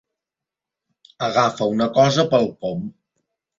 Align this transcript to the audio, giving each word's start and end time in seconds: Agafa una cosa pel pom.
Agafa 1.27 1.69
una 1.75 1.89
cosa 2.01 2.27
pel 2.35 2.51
pom. 2.65 2.85